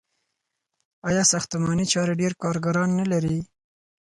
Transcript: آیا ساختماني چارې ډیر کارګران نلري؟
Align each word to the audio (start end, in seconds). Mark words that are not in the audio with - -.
آیا 1.09 1.23
ساختماني 1.31 1.85
چارې 1.93 2.13
ډیر 2.21 2.33
کارګران 2.43 2.89
نلري؟ 2.99 3.39